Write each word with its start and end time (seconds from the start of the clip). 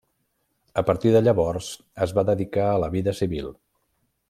A 0.81 0.83
partir 0.87 1.11
de 1.15 1.21
llavors 1.27 1.67
es 2.07 2.15
va 2.19 2.25
dedicar 2.31 2.65
a 2.71 2.83
la 2.85 2.91
vida 2.99 3.17
civil. 3.21 3.53